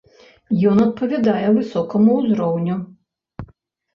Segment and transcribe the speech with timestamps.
[0.69, 2.75] Ён адпавядае высокаму ўзроўню.